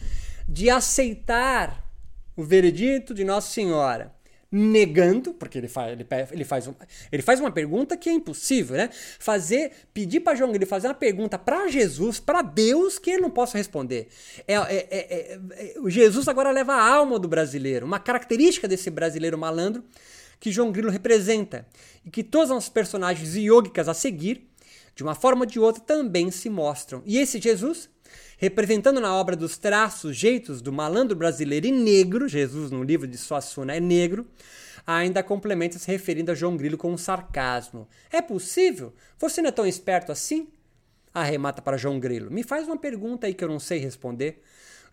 de 0.48 0.70
aceitar 0.70 1.86
o 2.34 2.46
veredito 2.46 3.14
de 3.14 3.26
Nossa 3.26 3.52
Senhora 3.52 4.16
negando, 4.52 5.34
porque 5.34 5.58
ele 5.58 5.68
faz, 5.68 5.92
ele, 5.92 6.08
ele, 6.32 6.44
faz, 6.44 6.70
ele 7.12 7.22
faz 7.22 7.40
uma 7.40 7.52
pergunta 7.52 7.96
que 7.96 8.10
é 8.10 8.14
impossível, 8.14 8.78
né? 8.78 8.90
Fazer, 9.20 9.72
pedir 9.94 10.22
para 10.22 10.36
João 10.36 10.54
ele 10.56 10.66
fazer 10.66 10.88
uma 10.88 10.96
pergunta 10.96 11.38
para 11.38 11.68
Jesus, 11.68 12.20
para 12.20 12.42
Deus, 12.42 12.98
que 12.98 13.12
ele 13.12 13.22
não 13.22 13.30
possa 13.30 13.58
responder. 13.58 14.08
É, 14.48 14.56
é, 14.56 14.88
é, 14.90 15.40
é, 15.52 15.90
Jesus 15.90 16.28
agora 16.28 16.50
leva 16.52 16.74
a 16.74 16.84
alma 16.84 17.20
do 17.20 17.28
brasileiro, 17.28 17.86
uma 17.86 18.00
característica 18.00 18.68
desse 18.68 18.90
brasileiro 18.90 19.38
malandro 19.38 19.84
que 20.40 20.52
João 20.52 20.72
Grilo 20.72 20.90
representa 20.90 21.68
e 22.04 22.10
que 22.10 22.24
todos 22.24 22.50
os 22.50 22.70
personagens 22.70 23.36
iógicas 23.36 23.88
a 23.88 23.94
seguir, 23.94 24.50
de 24.96 25.04
uma 25.04 25.14
forma 25.14 25.42
ou 25.42 25.46
de 25.46 25.60
outra, 25.60 25.84
também 25.84 26.32
se 26.32 26.50
mostram. 26.50 27.04
E 27.06 27.18
esse 27.18 27.40
Jesus 27.40 27.90
representando 28.40 29.02
na 29.02 29.14
obra 29.14 29.36
dos 29.36 29.58
traços, 29.58 30.16
jeitos 30.16 30.62
do 30.62 30.72
malandro 30.72 31.16
brasileiro 31.16 31.68
e 31.68 31.72
negro, 31.72 32.28
Jesus 32.28 32.72
no 32.72 32.82
livro 32.82 33.06
de 33.06 33.18
Suassuna 33.18 33.76
é 33.76 33.82
negro, 33.82 34.26
ainda 34.88 35.22
complementa 35.22 35.78
se 35.78 35.92
referindo 35.92 36.32
a 36.32 36.36
João 36.36 36.56
Grilo 36.56 36.78
com 36.78 36.92
um 36.92 36.98
sarcasmo. 36.98 37.86
É 38.10 38.22
possível? 38.22 38.94
Você 39.20 39.42
não 39.42 39.50
é 39.50 39.52
tão 39.52 39.68
esperto 39.68 40.10
assim? 40.12 40.48
Arremata 41.14 41.62
para 41.62 41.76
João 41.76 42.00
Grilo. 42.00 42.32
Me 42.32 42.42
faz 42.42 42.66
uma 42.66 42.78
pergunta 42.78 43.28
aí 43.28 43.34
que 43.34 43.44
eu 43.44 43.50
não 43.50 43.60
sei 43.60 43.78
responder. 43.78 44.42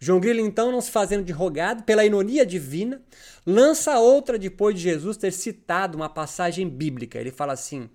João 0.01 0.19
Grilo, 0.19 0.41
então, 0.41 0.73
não 0.73 0.81
se 0.81 0.91
fazendo 0.91 1.25
de 1.25 1.33
rogado, 1.33 1.85
pela 1.85 2.05
ironia 2.05 2.45
divina, 2.45 3.01
lança 3.47 3.97
outra 3.99 4.39
depois 4.39 4.75
de 4.75 4.83
Jesus 4.83 5.17
ter 5.17 5.33
citado 5.33 5.97
uma 5.97 6.09
passagem 6.09 6.69
bíblica. 6.69 7.19
Ele 7.19 7.31
fala 7.31 7.53
assim: 7.53 7.89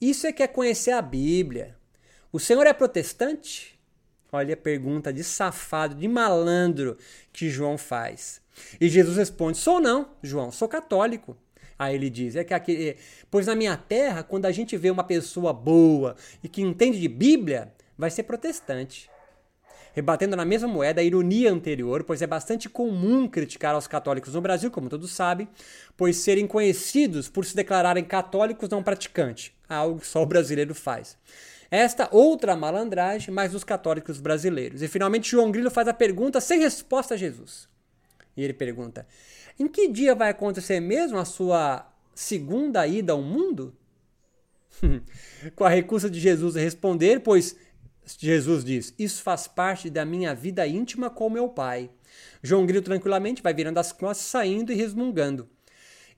Isso 0.00 0.26
é 0.26 0.32
que 0.32 0.42
é 0.42 0.48
conhecer 0.48 0.90
a 0.90 1.00
Bíblia. 1.00 1.76
O 2.32 2.40
senhor 2.40 2.66
é 2.66 2.72
protestante? 2.72 3.79
Olha 4.32 4.54
a 4.54 4.56
pergunta 4.56 5.12
de 5.12 5.24
safado, 5.24 5.94
de 5.94 6.06
malandro 6.06 6.96
que 7.32 7.50
João 7.50 7.76
faz. 7.76 8.40
E 8.80 8.88
Jesus 8.88 9.16
responde: 9.16 9.58
Sou 9.58 9.80
não, 9.80 10.10
João, 10.22 10.52
sou 10.52 10.68
católico. 10.68 11.36
Aí 11.78 11.94
ele 11.94 12.10
diz: 12.10 12.36
é 12.36 12.44
que 12.44 12.54
aqui, 12.54 12.96
pois 13.30 13.46
na 13.46 13.54
minha 13.54 13.76
terra, 13.76 14.22
quando 14.22 14.46
a 14.46 14.52
gente 14.52 14.76
vê 14.76 14.90
uma 14.90 15.04
pessoa 15.04 15.52
boa 15.52 16.14
e 16.44 16.48
que 16.48 16.62
entende 16.62 17.00
de 17.00 17.08
Bíblia, 17.08 17.72
vai 17.96 18.10
ser 18.10 18.24
protestante. 18.24 19.10
Rebatendo 19.92 20.36
na 20.36 20.44
mesma 20.44 20.68
moeda 20.68 21.00
a 21.00 21.04
ironia 21.04 21.52
anterior, 21.52 22.04
pois 22.04 22.22
é 22.22 22.26
bastante 22.26 22.68
comum 22.68 23.26
criticar 23.28 23.74
aos 23.74 23.86
católicos 23.86 24.34
no 24.34 24.40
Brasil, 24.40 24.70
como 24.70 24.88
todos 24.88 25.10
sabem, 25.10 25.48
pois 25.96 26.16
serem 26.16 26.46
conhecidos 26.46 27.28
por 27.28 27.44
se 27.44 27.56
declararem 27.56 28.04
católicos 28.04 28.68
não 28.68 28.82
praticantes, 28.82 29.52
algo 29.68 30.00
que 30.00 30.06
só 30.06 30.22
o 30.22 30.26
brasileiro 30.26 30.74
faz. 30.74 31.16
Esta 31.70 32.08
outra 32.10 32.56
malandragem, 32.56 33.32
mas 33.32 33.52
dos 33.52 33.62
católicos 33.62 34.18
brasileiros. 34.18 34.82
E 34.82 34.88
finalmente 34.88 35.30
João 35.30 35.52
Grilo 35.52 35.70
faz 35.70 35.86
a 35.86 35.94
pergunta 35.94 36.40
sem 36.40 36.60
resposta 36.60 37.14
a 37.14 37.16
Jesus. 37.16 37.68
E 38.36 38.42
ele 38.42 38.52
pergunta: 38.52 39.06
Em 39.58 39.68
que 39.68 39.88
dia 39.88 40.14
vai 40.14 40.30
acontecer 40.30 40.80
mesmo 40.80 41.18
a 41.18 41.24
sua 41.24 41.86
segunda 42.14 42.86
ida 42.86 43.12
ao 43.12 43.22
mundo? 43.22 43.74
Com 45.54 45.64
a 45.64 45.68
recusa 45.68 46.10
de 46.10 46.18
Jesus 46.18 46.56
a 46.56 46.60
responder, 46.60 47.20
pois 47.20 47.56
Jesus 48.18 48.64
diz: 48.64 48.94
Isso 48.98 49.22
faz 49.22 49.46
parte 49.46 49.90
da 49.90 50.04
minha 50.04 50.34
vida 50.34 50.66
íntima 50.66 51.10
com 51.10 51.28
meu 51.28 51.48
pai. 51.48 51.90
João 52.42 52.66
Grilo 52.66 52.82
tranquilamente 52.82 53.42
vai 53.42 53.52
virando 53.52 53.78
as 53.78 53.92
costas, 53.92 54.26
saindo 54.26 54.72
e 54.72 54.74
resmungando. 54.74 55.48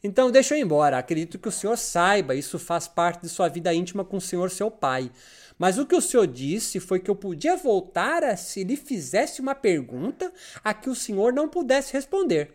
Então, 0.05 0.31
deixa 0.31 0.55
eu 0.55 0.59
ir 0.59 0.63
embora. 0.63 0.99
Acredito 0.99 1.39
que 1.39 1.49
o 1.49 1.53
senhor 1.53 1.79
saiba, 1.79 2.35
isso 2.35 2.59
faz 2.59 2.89
parte 2.89 3.23
de 3.23 3.29
sua 3.29 3.49
vida 3.49 3.73
íntima 3.73 4.05
com 4.05 4.17
o 4.17 4.21
senhor, 4.21 4.51
seu 4.51 4.71
pai. 4.71 5.11
Mas 5.59 5.79
o 5.79 5.87
que 5.87 5.95
o 5.95 6.01
senhor 6.01 6.27
disse 6.27 6.81
foi 6.81 6.99
que 6.99 7.11
eu 7.11 7.15
podia 7.15 7.57
voltar 7.57 8.25
a 8.25 8.37
se 8.37 8.65
lhe 8.65 8.77
fizesse 8.77 9.41
uma 9.41 9.55
pergunta 9.55 10.33
a 10.65 10.75
que 10.75 10.91
o 10.91 10.95
senhor 10.95 11.33
não 11.33 11.49
pudesse 11.49 11.93
responder. 11.93 12.51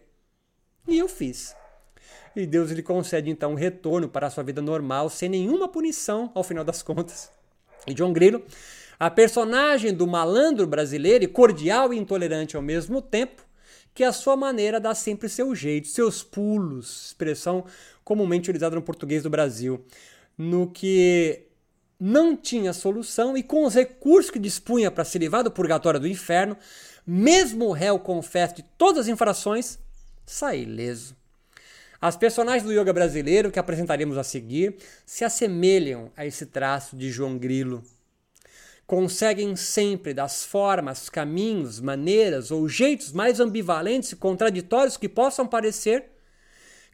E 0.87 0.97
eu 0.97 1.07
fiz. 1.07 1.55
E 2.35 2.45
Deus 2.45 2.69
lhe 2.71 2.83
concede 2.83 3.29
então 3.29 3.53
um 3.53 3.55
retorno 3.55 4.09
para 4.09 4.27
a 4.27 4.29
sua 4.29 4.43
vida 4.43 4.61
normal, 4.61 5.09
sem 5.09 5.29
nenhuma 5.29 5.67
punição 5.67 6.31
ao 6.35 6.43
final 6.43 6.63
das 6.63 6.83
contas. 6.83 7.31
E 7.87 7.93
John 7.93 8.11
Grilo, 8.11 8.43
a 8.99 9.09
personagem 9.09 9.93
do 9.93 10.07
malandro 10.07 10.65
brasileiro 10.65 11.23
e 11.23 11.27
cordial 11.27 11.93
e 11.93 11.97
intolerante 11.97 12.55
ao 12.55 12.61
mesmo 12.61 13.01
tempo, 13.01 13.45
que 13.93 14.03
a 14.03 14.11
sua 14.11 14.35
maneira 14.35 14.79
dá 14.79 14.93
sempre 14.93 15.27
seu 15.27 15.53
jeito, 15.55 15.87
seus 15.87 16.21
pulos, 16.23 17.07
expressão 17.07 17.65
comumente 18.03 18.49
utilizada 18.49 18.75
no 18.75 18.81
português 18.81 19.23
do 19.23 19.29
Brasil, 19.29 19.83
no 20.37 20.69
que 20.69 21.47
não 21.99 22.35
tinha 22.35 22.73
solução 22.73 23.35
e 23.35 23.41
com 23.41 23.65
os 23.65 23.73
recursos 23.73 24.29
que 24.29 24.39
dispunha 24.39 24.91
para 24.91 25.03
se 25.03 25.17
livrar 25.17 25.43
do 25.43 25.51
purgatório 25.51 25.99
do 25.99 26.07
inferno, 26.07 26.55
mesmo 27.05 27.65
o 27.65 27.71
réu 27.71 27.97
confesso 27.97 28.55
de 28.55 28.63
todas 28.77 29.01
as 29.01 29.07
infrações, 29.07 29.79
sai 30.25 30.61
ileso. 30.61 31.15
As 31.99 32.15
personagens 32.15 32.63
do 32.63 32.71
yoga 32.71 32.93
brasileiro 32.93 33.51
que 33.51 33.57
apresentaremos 33.57 34.17
a 34.17 34.23
seguir 34.23 34.75
se 35.05 35.25
assemelham 35.25 36.11
a 36.15 36.25
esse 36.25 36.45
traço 36.45 36.95
de 36.95 37.09
João 37.09 37.37
Grilo. 37.37 37.83
Conseguem 38.87 39.53
sempre, 39.57 40.13
das 40.13 40.45
formas, 40.45 41.09
caminhos, 41.09 41.81
maneiras 41.81 42.51
ou 42.51 42.69
jeitos 42.69 43.11
mais 43.11 43.41
ambivalentes 43.41 44.13
e 44.13 44.15
contraditórios 44.15 44.95
que 44.95 45.09
possam 45.09 45.45
parecer, 45.45 46.05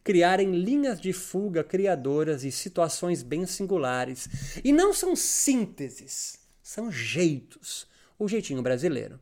criarem 0.03 0.51
linhas 0.51 0.99
de 0.99 1.13
fuga 1.13 1.63
criadoras 1.63 2.43
e 2.43 2.51
situações 2.51 3.21
bem 3.21 3.45
singulares. 3.45 4.27
E 4.63 4.73
não 4.73 4.91
são 4.91 5.15
sínteses, 5.15 6.39
são 6.63 6.91
jeitos. 6.91 7.87
O 8.17 8.27
jeitinho 8.27 8.63
brasileiro. 8.63 9.19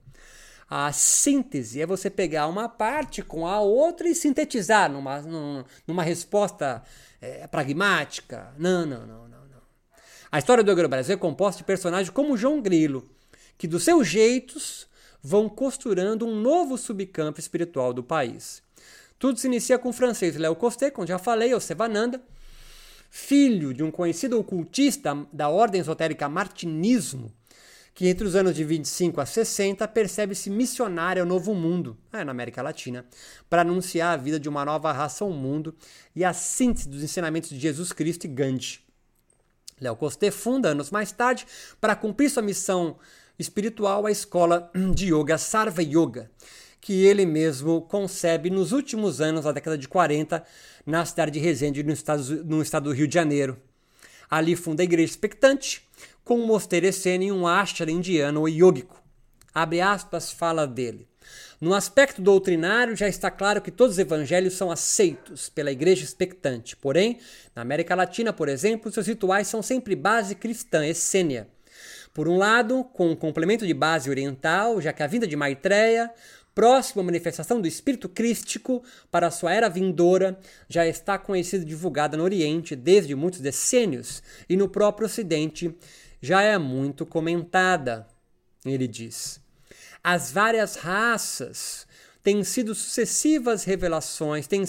A 0.70 0.94
síntese 0.94 1.82
é 1.82 1.86
você 1.86 2.10
pegar 2.10 2.48
uma 2.48 2.70
parte 2.70 3.22
com 3.22 3.46
a 3.46 3.60
outra 3.60 4.08
e 4.08 4.16
sintetizar 4.16 4.90
numa, 4.90 5.22
numa 5.86 6.04
resposta 6.04 6.82
é, 7.20 7.46
pragmática. 7.48 8.54
Não, 8.58 8.86
não, 8.86 9.06
não, 9.06 9.28
não, 9.28 9.28
não. 9.28 9.31
A 10.32 10.40
história 10.40 10.64
do 10.64 10.72
Agro 10.72 10.88
Brasil 10.88 11.14
é 11.14 11.18
composta 11.18 11.58
de 11.58 11.66
personagens 11.66 12.10
como 12.10 12.38
João 12.38 12.62
Grilo, 12.62 13.06
que 13.58 13.68
dos 13.68 13.84
seus 13.84 14.08
jeitos 14.08 14.88
vão 15.22 15.50
costurando 15.50 16.26
um 16.26 16.40
novo 16.40 16.78
subcampo 16.78 17.38
espiritual 17.38 17.92
do 17.92 18.02
país. 18.02 18.64
Tudo 19.20 19.38
se 19.38 19.48
inicia 19.48 19.78
com 19.78 19.90
o 19.90 19.94
francês 19.94 20.38
Léo 20.38 20.56
Costé, 20.56 20.90
como 20.90 21.06
já 21.06 21.20
falei, 21.20 21.54
ou 21.54 21.60
Sevananda, 21.60 22.22
filho 23.10 23.74
de 23.74 23.84
um 23.84 23.92
conhecido 23.92 24.40
ocultista 24.40 25.28
da 25.34 25.50
ordem 25.50 25.82
esotérica 25.82 26.30
Martinismo, 26.30 27.30
que 27.94 28.08
entre 28.08 28.26
os 28.26 28.34
anos 28.34 28.56
de 28.56 28.64
25 28.64 29.20
a 29.20 29.26
60 29.26 29.86
percebe-se 29.90 30.50
missionário 30.50 31.24
ao 31.24 31.28
Novo 31.28 31.54
Mundo, 31.54 31.98
é, 32.14 32.24
na 32.24 32.32
América 32.32 32.62
Latina, 32.62 33.06
para 33.50 33.64
anunciar 33.64 34.14
a 34.14 34.18
vida 34.18 34.40
de 34.40 34.48
uma 34.48 34.64
nova 34.64 34.94
raça 34.94 35.26
ao 35.26 35.30
mundo 35.30 35.76
e 36.16 36.24
a 36.24 36.32
síntese 36.32 36.88
dos 36.88 37.04
ensinamentos 37.04 37.50
de 37.50 37.60
Jesus 37.60 37.92
Cristo 37.92 38.24
e 38.24 38.30
Gandhi. 38.30 38.91
Léo 39.82 39.96
Costé 39.96 40.30
funda, 40.30 40.70
anos 40.70 40.92
mais 40.92 41.12
tarde, 41.12 41.48
para 41.82 41.96
cumprir 41.96 42.30
sua 42.30 42.44
missão 42.44 42.98
espiritual, 43.40 44.06
a 44.06 44.12
escola 44.12 44.70
de 44.94 45.12
yoga 45.12 45.40
Sarva 45.40 45.82
Yoga, 45.82 46.30
que 46.80 47.04
ele 47.04 47.26
mesmo 47.26 47.82
concebe 47.82 48.52
nos 48.52 48.72
últimos 48.72 49.20
anos 49.20 49.46
da 49.46 49.52
década 49.52 49.78
de 49.78 49.88
40 49.88 50.44
na 50.86 51.04
cidade 51.04 51.32
de 51.32 51.40
Resende, 51.40 51.84
no 51.84 51.92
estado, 51.92 52.46
no 52.46 52.62
estado 52.62 52.84
do 52.86 52.96
Rio 52.96 53.08
de 53.08 53.16
Janeiro. 53.16 53.58
Ali 54.30 54.56
funda 54.56 54.84
a 54.84 54.86
Igreja 54.86 55.12
Expectante, 55.12 55.90
com 56.24 56.40
um 56.40 56.46
mosteiro 56.46 56.86
essênio 56.86 57.30
e 57.30 57.32
um 57.32 57.48
ashram 57.48 57.90
indiano 57.90 58.42
ou 58.42 58.48
yógico. 58.48 59.02
Abre 59.54 59.82
aspas, 59.82 60.32
fala 60.32 60.68
dele. 60.68 61.11
No 61.60 61.74
aspecto 61.74 62.22
doutrinário, 62.22 62.96
já 62.96 63.08
está 63.08 63.30
claro 63.30 63.62
que 63.62 63.72
todos 63.72 63.94
os 63.94 64.00
evangelhos 64.00 64.54
são 64.54 64.72
aceitos 64.72 65.50
pela 65.50 65.72
igreja 65.72 66.04
expectante. 66.04 66.76
Porém, 66.76 67.20
na 67.56 67.62
América 67.62 67.96
Latina, 67.96 68.34
por 68.34 68.50
exemplo, 68.50 68.92
seus 68.92 69.08
rituais 69.08 69.48
são 69.48 69.62
sempre 69.62 69.96
base 69.96 70.36
cristã, 70.36 70.86
essênia. 70.86 71.48
Por 72.14 72.28
um 72.28 72.38
lado, 72.38 72.84
com 72.84 73.12
um 73.12 73.16
complemento 73.16 73.66
de 73.66 73.74
base 73.74 74.10
oriental, 74.10 74.82
já 74.82 74.92
que 74.92 75.04
a 75.04 75.08
vinda 75.08 75.28
de 75.28 75.36
Maitreya 75.36 76.12
próxima 76.54 77.04
manifestação 77.04 77.62
do 77.62 77.68
espírito 77.68 78.10
crístico 78.10 78.84
para 79.10 79.32
sua 79.32 79.54
era 79.54 79.70
vindoura, 79.70 80.38
já 80.68 80.86
está 80.86 81.18
conhecida 81.18 81.64
e 81.64 81.68
divulgada 81.68 82.18
no 82.18 82.24
Oriente 82.24 82.76
desde 82.76 83.16
muitos 83.16 83.40
decênios 83.40 84.22
e 84.50 84.58
no 84.58 84.68
próprio 84.68 85.06
Ocidente 85.06 85.76
já 86.22 86.42
é 86.42 86.58
muito 86.58 87.06
comentada. 87.06 88.08
Ele 88.66 88.88
diz: 88.88 89.40
as 90.04 90.32
várias 90.32 90.76
raças 90.76 91.88
têm 92.24 92.44
sido 92.44 92.74
sucessivas 92.76 93.64
revelações, 93.64 94.48
têm, 94.48 94.64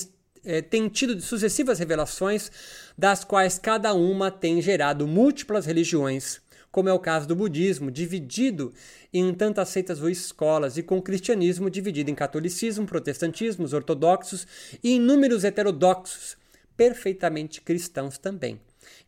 é, 0.45 0.63
têm 0.63 0.89
tido 0.89 1.21
sucessivas 1.21 1.79
revelações, 1.79 2.51
das 2.97 3.25
quais 3.25 3.59
cada 3.59 3.95
uma 3.95 4.31
tem 4.31 4.61
gerado 4.61 5.07
múltiplas 5.07 5.67
religiões 5.67 6.41
como 6.73 6.89
é 6.89 6.93
o 6.93 6.99
caso 6.99 7.29
do 7.29 7.37
budismo, 7.37 7.91
dividido 7.91 8.73
em 9.13 9.33
tantas 9.35 9.69
seitas 9.69 10.01
ou 10.01 10.09
escolas, 10.09 10.79
e 10.79 10.83
com 10.83 10.97
o 10.97 11.03
cristianismo 11.03 11.69
dividido 11.69 12.11
em 12.11 12.15
catolicismo, 12.15 12.87
protestantismo, 12.87 13.67
ortodoxos 13.73 14.47
e 14.83 14.95
inúmeros 14.95 15.45
heterodoxos, 15.45 16.39
perfeitamente 16.75 17.61
cristãos 17.61 18.17
também. 18.17 18.59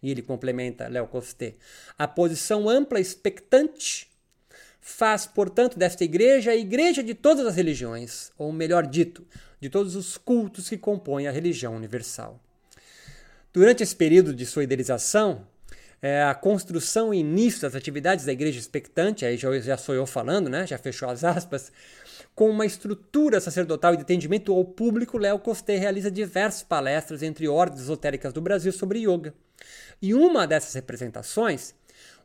E 0.03 0.11
ele 0.11 0.21
complementa, 0.21 0.87
Léo 0.87 1.09
Costé, 1.09 1.55
a 1.99 2.07
posição 2.07 2.69
ampla 2.69 3.01
expectante 3.01 4.14
faz, 4.87 5.25
portanto, 5.25 5.79
desta 5.79 6.05
igreja 6.05 6.51
a 6.51 6.55
igreja 6.55 7.03
de 7.03 7.15
todas 7.15 7.47
as 7.47 7.57
religiões, 7.57 8.31
ou 8.37 8.53
melhor 8.53 8.87
dito, 8.87 9.27
de 9.59 9.71
todos 9.71 9.97
os 9.97 10.19
cultos 10.19 10.69
que 10.69 10.77
compõem 10.77 11.27
a 11.27 11.33
religião 11.33 11.75
universal. 11.75 12.39
Durante 13.51 13.83
esse 13.83 13.97
período 13.97 14.35
de 14.35 14.45
sua 14.45 14.63
idealização, 14.63 15.47
é, 16.03 16.23
a 16.23 16.35
construção 16.35 17.15
e 17.15 17.21
início 17.21 17.63
das 17.63 17.75
atividades 17.75 18.27
da 18.27 18.33
igreja 18.33 18.59
expectante, 18.59 19.25
aí 19.25 19.39
já, 19.39 19.59
já 19.59 19.79
sou 19.79 19.95
eu 19.95 20.05
falando, 20.05 20.51
né? 20.51 20.67
já 20.67 20.77
fechou 20.77 21.09
as 21.09 21.25
aspas, 21.25 21.73
com 22.35 22.51
uma 22.51 22.67
estrutura 22.67 23.41
sacerdotal 23.41 23.95
e 23.95 23.97
de 23.97 24.03
atendimento 24.03 24.53
ao 24.53 24.67
público, 24.67 25.17
Léo 25.17 25.39
Costé 25.39 25.79
realiza 25.79 26.11
diversas 26.11 26.63
palestras 26.63 27.23
entre 27.23 27.49
ordens 27.49 27.81
esotéricas 27.81 28.35
do 28.35 28.43
Brasil 28.43 28.71
sobre 28.71 28.99
yoga. 28.99 29.33
E 30.03 30.13
uma 30.13 30.47
dessas 30.47 30.75
representações, 30.75 31.75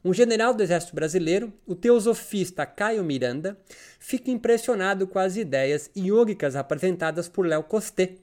um 0.04 0.14
general 0.14 0.54
do 0.54 0.64
exército 0.64 0.96
brasileiro, 0.96 1.54
o 1.66 1.76
teosofista 1.76 2.66
Caio 2.66 3.04
Miranda, 3.04 3.58
fica 4.00 4.32
impressionado 4.32 5.08
com 5.08 5.20
as 5.20 5.36
ideias 5.36 5.90
yogicas 5.96 6.56
apresentadas 6.56 7.28
por 7.28 7.46
Léo 7.46 7.64
Costé 7.64 8.16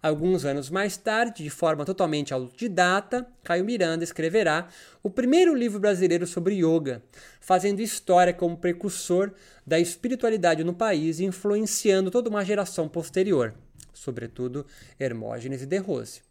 Alguns 0.00 0.44
anos 0.44 0.70
mais 0.70 0.96
tarde, 0.96 1.42
de 1.42 1.50
forma 1.50 1.84
totalmente 1.84 2.32
autodidata, 2.32 3.26
Caio 3.42 3.64
Miranda 3.64 4.04
escreverá 4.04 4.68
o 5.02 5.10
primeiro 5.10 5.52
livro 5.54 5.80
brasileiro 5.80 6.24
sobre 6.24 6.54
yoga, 6.54 7.02
fazendo 7.40 7.80
história 7.80 8.32
como 8.32 8.56
precursor 8.56 9.32
da 9.66 9.80
espiritualidade 9.80 10.62
no 10.62 10.72
país 10.72 11.18
e 11.18 11.24
influenciando 11.24 12.12
toda 12.12 12.30
uma 12.30 12.44
geração 12.44 12.88
posterior, 12.88 13.52
sobretudo 13.92 14.64
Hermógenes 15.00 15.62
e 15.62 15.66
De 15.66 15.78
Rose. 15.78 16.22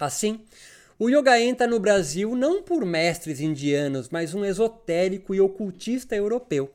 Assim, 0.00 0.44
o 0.98 1.08
yoga 1.10 1.38
entra 1.40 1.66
no 1.66 1.78
Brasil 1.78 2.34
não 2.34 2.62
por 2.62 2.84
mestres 2.84 3.40
indianos, 3.40 4.08
mas 4.08 4.34
um 4.34 4.44
esotérico 4.44 5.34
e 5.34 5.40
ocultista 5.40 6.16
europeu. 6.16 6.70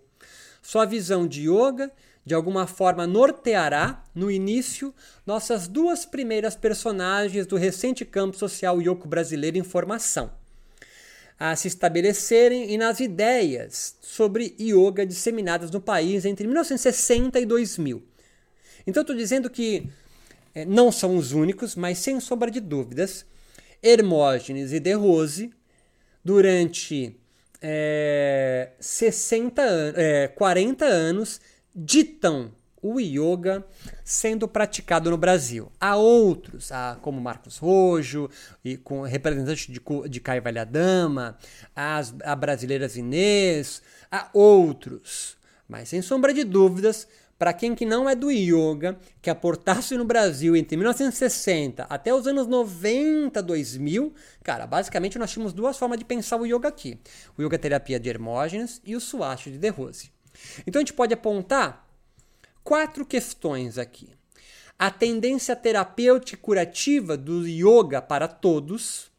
Sua 0.62 0.86
visão 0.86 1.28
de 1.28 1.50
yoga 1.50 1.92
de 2.24 2.36
alguma 2.36 2.68
forma 2.68 3.08
norteará, 3.08 4.04
no 4.14 4.30
início, 4.30 4.94
nossas 5.26 5.68
duas 5.68 6.06
primeiras 6.06 6.56
personagens 6.56 7.48
do 7.48 7.56
recente 7.56 8.06
campo 8.06 8.38
social 8.38 8.80
yoku 8.80 9.08
brasileiro 9.08 9.58
em 9.58 9.64
formação, 9.64 10.32
a 11.40 11.56
se 11.56 11.68
estabelecerem 11.68 12.72
e 12.72 12.78
nas 12.78 13.00
ideias 13.00 13.96
sobre 14.02 14.56
yoga 14.60 15.06
disseminadas 15.06 15.72
no 15.72 15.82
país 15.82 16.24
entre 16.24 16.46
1960 16.46 17.40
e 17.40 17.46
2000. 17.46 18.04
Então, 18.86 19.02
estou 19.02 19.16
dizendo 19.16 19.50
que 19.50 19.90
é, 20.54 20.64
não 20.66 20.92
são 20.92 21.16
os 21.18 21.32
únicos, 21.32 21.76
mas 21.76 21.98
sem 21.98 22.20
sombra 22.20 22.52
de 22.52 22.60
dúvidas, 22.60 23.26
Hermógenes 23.82 24.72
e 24.72 24.80
De 24.80 24.94
Rose, 24.94 25.52
durante 26.24 27.20
é, 27.62 28.72
60 28.80 29.62
é, 29.96 30.28
40 30.28 30.86
anos, 30.86 31.41
ditam 31.76 32.52
o 32.82 33.00
yoga 33.00 33.63
sendo 34.04 34.48
praticado 34.48 35.10
no 35.12 35.17
Brasil. 35.17 35.72
Há 35.80 35.96
outros, 35.96 36.72
há, 36.72 36.98
como 37.02 37.22
Marcos 37.22 37.58
Rojo, 37.58 38.30
e 38.65 38.76
com 38.76 39.02
representantes 39.04 39.67
de, 39.67 39.80
de 40.10 40.20
Caio 40.20 40.41
Valhadama, 40.41 41.38
as, 41.76 42.13
a 42.24 42.36
brasileira 42.36 42.88
Inês, 42.96 43.82
há 44.12 44.30
outros. 44.34 45.38
Mas 45.67 45.89
sem 45.89 46.02
sombra 46.02 46.34
de 46.34 46.44
dúvidas, 46.44 47.08
para 47.42 47.54
quem 47.54 47.74
que 47.74 47.88
não 47.88 48.08
é 48.08 48.14
do 48.14 48.30
yoga, 48.30 49.00
que 49.20 49.28
aportasse 49.28 49.98
no 49.98 50.06
Brasil 50.06 50.56
entre 50.56 50.78
1960 50.78 51.88
até 51.90 52.14
os 52.14 52.28
anos 52.28 52.46
90, 52.46 53.42
2000, 53.42 54.14
cara, 54.44 54.68
basicamente 54.68 55.18
nós 55.18 55.32
tínhamos 55.32 55.52
duas 55.52 55.76
formas 55.76 55.98
de 55.98 56.06
pensar 56.06 56.38
o 56.38 56.46
yoga 56.46 56.68
aqui. 56.68 57.00
O 57.36 57.42
yoga 57.42 57.58
terapia 57.58 58.00
de 58.00 58.08
Hermógenes 58.08 58.80
e 58.86 58.96
o 58.96 59.00
Swastika 59.00 59.50
de 59.50 59.58
De 59.58 59.70
Rose. 59.70 60.12
Então 60.68 60.80
a 60.80 60.84
gente 60.84 60.94
pode 60.94 61.16
apontar 61.16 61.88
quatro 62.64 63.04
questões 63.04 63.80
aqui. 63.80 64.12
A 64.78 64.92
tendência 64.92 65.56
terapêutica 65.56 66.40
curativa 66.40 67.18
do 67.18 67.48
yoga 67.48 68.04
para 68.04 68.28
todos, 68.28 69.12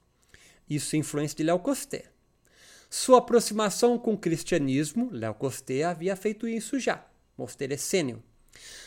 isso 0.70 0.94
é 0.94 1.00
influência 1.00 1.36
de 1.36 1.42
Léo 1.42 1.58
Costé. 1.58 2.04
Sua 2.88 3.18
aproximação 3.18 3.98
com 3.98 4.12
o 4.12 4.18
cristianismo, 4.18 5.10
Léo 5.10 5.34
Costé 5.34 5.82
havia 5.82 6.14
feito 6.14 6.46
isso 6.46 6.78
já, 6.78 7.04
mosteiro 7.36 7.74
essênio. 7.74 8.22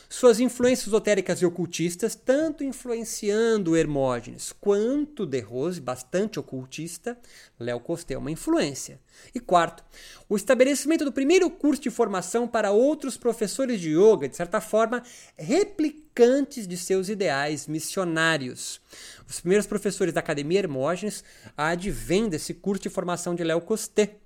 Suas 0.08 0.40
influências 0.40 0.88
esotéricas 0.88 1.42
e 1.42 1.46
ocultistas, 1.46 2.14
tanto 2.14 2.64
influenciando 2.64 3.76
Hermógenes 3.76 4.54
quanto 4.54 5.26
De 5.26 5.40
Rose, 5.40 5.82
bastante 5.82 6.40
ocultista, 6.40 7.18
Léo 7.60 7.80
Costé 7.80 8.14
é 8.14 8.18
uma 8.18 8.30
influência. 8.30 9.00
E 9.34 9.40
quarto, 9.40 9.84
o 10.30 10.36
estabelecimento 10.36 11.04
do 11.04 11.12
primeiro 11.12 11.50
curso 11.50 11.82
de 11.82 11.90
formação 11.90 12.48
para 12.48 12.72
outros 12.72 13.18
professores 13.18 13.82
de 13.82 13.98
yoga, 13.98 14.30
de 14.30 14.36
certa 14.36 14.62
forma, 14.62 15.02
replicantes 15.36 16.68
de 16.68 16.78
seus 16.78 17.10
ideais 17.10 17.68
missionários. 17.68 18.80
Os 19.28 19.40
primeiros 19.40 19.66
professores 19.66 20.14
da 20.14 20.20
Academia 20.20 20.60
Hermógenes 20.60 21.24
advêm 21.58 22.30
desse 22.30 22.54
curso 22.54 22.84
de 22.84 22.90
formação 22.90 23.34
de 23.34 23.44
Léo 23.44 23.62
Costé. 23.62 24.18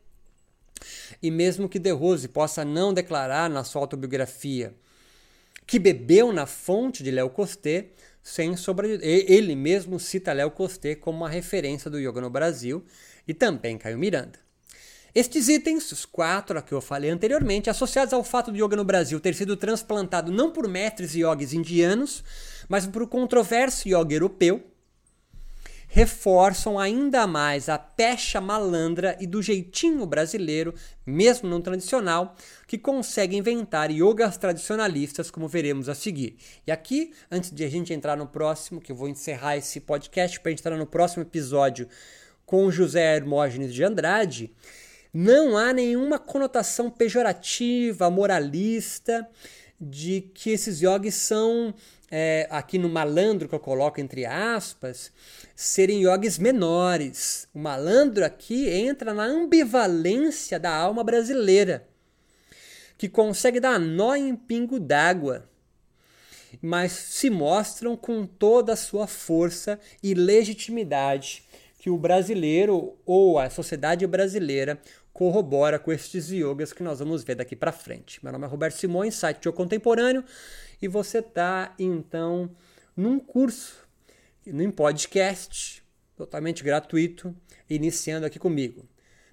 E 1.21 1.29
mesmo 1.29 1.69
que 1.69 1.79
De 1.79 1.91
Rose 1.91 2.27
possa 2.27 2.63
não 2.63 2.93
declarar 2.93 3.49
na 3.49 3.63
sua 3.63 3.81
autobiografia 3.81 4.73
que 5.69 5.77
bebeu 5.77 6.33
na 6.33 6.47
fonte 6.47 7.03
de 7.03 7.11
Léo 7.11 7.29
Costé, 7.29 7.89
sem 8.23 8.57
sobre 8.57 8.99
ele 9.03 9.55
mesmo 9.55 9.99
cita 9.99 10.33
Léo 10.33 10.49
Costé 10.49 10.95
como 10.95 11.19
uma 11.19 11.29
referência 11.29 11.91
do 11.91 11.99
yoga 11.99 12.19
no 12.19 12.29
Brasil 12.29 12.83
e 13.27 13.35
também 13.35 13.77
Caio 13.77 13.97
Miranda. 13.97 14.39
Estes 15.13 15.47
itens, 15.47 15.91
os 15.91 16.05
quatro 16.05 16.57
a 16.57 16.61
que 16.61 16.71
eu 16.71 16.81
falei 16.81 17.11
anteriormente, 17.11 17.69
associados 17.69 18.13
ao 18.13 18.23
fato 18.23 18.51
do 18.51 18.57
yoga 18.57 18.75
no 18.75 18.83
Brasil 18.83 19.19
ter 19.19 19.35
sido 19.35 19.55
transplantado 19.55 20.31
não 20.31 20.51
por 20.51 20.67
mestres 20.67 21.13
yogis 21.13 21.53
indianos, 21.53 22.23
mas 22.67 22.87
por 22.87 23.03
um 23.03 23.07
controverso 23.07 23.87
yoga 23.87 24.13
europeu, 24.13 24.63
reforçam 25.91 26.77
ainda 26.77 27.25
mais 27.25 27.67
a 27.67 27.77
pecha 27.77 28.39
malandra 28.39 29.17
e 29.19 29.25
do 29.25 29.41
jeitinho 29.41 30.05
brasileiro, 30.05 30.73
mesmo 31.03 31.49
não 31.49 31.59
tradicional, 31.59 32.35
que 32.67 32.77
consegue 32.77 33.35
inventar 33.35 33.89
yogas 33.89 34.37
tradicionalistas, 34.37 35.31
como 35.31 35.47
veremos 35.47 35.89
a 35.89 35.95
seguir. 35.95 36.37
E 36.65 36.71
aqui, 36.71 37.11
antes 37.31 37.49
de 37.49 37.63
a 37.63 37.69
gente 37.69 37.91
entrar 37.91 38.15
no 38.15 38.27
próximo, 38.27 38.79
que 38.79 38.91
eu 38.91 38.95
vou 38.95 39.09
encerrar 39.09 39.57
esse 39.57 39.79
podcast 39.79 40.39
para 40.39 40.49
a 40.49 40.51
gente 40.51 40.61
entrar 40.61 40.77
no 40.77 40.85
próximo 40.85 41.23
episódio 41.23 41.87
com 42.45 42.69
José 42.69 43.15
Hermógenes 43.15 43.73
de 43.73 43.83
Andrade, 43.83 44.53
não 45.11 45.57
há 45.57 45.73
nenhuma 45.73 46.19
conotação 46.19 46.87
pejorativa, 46.91 48.11
moralista, 48.11 49.27
de 49.81 50.21
que 50.33 50.51
esses 50.51 50.81
yogis 50.81 51.15
são, 51.15 51.73
é, 52.11 52.47
aqui 52.49 52.77
no 52.77 52.89
malandro 52.89 53.47
que 53.47 53.55
eu 53.55 53.59
coloco 53.59 53.99
entre 53.99 54.25
aspas, 54.25 55.11
serem 55.55 56.03
yogis 56.03 56.37
menores. 56.37 57.47
O 57.53 57.59
malandro 57.59 58.25
aqui 58.25 58.69
entra 58.69 59.13
na 59.13 59.23
ambivalência 59.23 60.59
da 60.59 60.73
alma 60.73 61.03
brasileira, 61.03 61.87
que 62.97 63.07
consegue 63.07 63.59
dar 63.59 63.79
nó 63.79 64.15
em 64.15 64.35
pingo 64.35 64.79
d'água, 64.79 65.49
mas 66.61 66.91
se 66.91 67.29
mostram 67.29 67.95
com 67.95 68.25
toda 68.25 68.73
a 68.73 68.77
sua 68.77 69.07
força 69.07 69.79
e 70.01 70.13
legitimidade 70.13 71.43
que 71.77 71.89
o 71.89 71.97
brasileiro 71.97 72.97
ou 73.05 73.39
a 73.39 73.49
sociedade 73.49 74.05
brasileira 74.05 74.81
corrobora 75.13 75.79
com 75.79 75.91
estes 75.91 76.29
yogas 76.29 76.73
que 76.73 76.83
nós 76.83 76.99
vamos 76.99 77.23
ver 77.23 77.35
daqui 77.35 77.55
para 77.55 77.71
frente. 77.71 78.23
Meu 78.23 78.31
nome 78.31 78.45
é 78.45 78.49
Roberto 78.49 78.75
Simões, 78.75 79.15
site 79.15 79.47
Yoga 79.47 79.51
Contemporâneo, 79.55 80.23
e 80.81 80.87
você 80.87 81.19
está 81.19 81.73
então 81.77 82.49
num 82.95 83.19
curso, 83.19 83.87
num 84.45 84.71
podcast 84.71 85.83
totalmente 86.15 86.63
gratuito, 86.63 87.35
iniciando 87.69 88.25
aqui 88.25 88.39
comigo. 88.39 88.87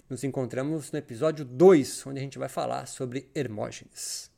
Nos 0.09 0.23
encontramos 0.23 0.91
no 0.91 0.99
episódio 0.99 1.43
2, 1.43 2.07
onde 2.07 2.19
a 2.19 2.23
gente 2.23 2.39
vai 2.39 2.47
falar 2.47 2.85
sobre 2.85 3.29
Hermógenes. 3.35 4.36